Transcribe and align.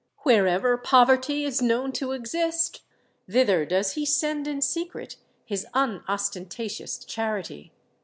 Wherever 0.23 0.77
poverty 0.79 1.45
is 1.45 1.61
known 1.61 1.91
to 1.91 2.11
exist, 2.11 2.81
thither 3.29 3.67
does 3.67 3.91
he 3.91 4.03
send 4.03 4.47
in 4.47 4.59
secret 4.63 5.17
his 5.45 5.67
unostentatious 5.75 6.97
charity! 7.05 7.71